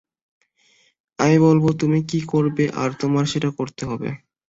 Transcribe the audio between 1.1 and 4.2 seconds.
আমি বলবো তুমি কি করবে, আর তোমার সেটা করতে হবে।